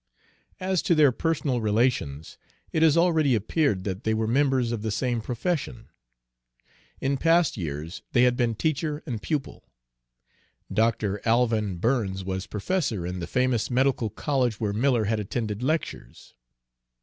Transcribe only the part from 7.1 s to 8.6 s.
past years they had been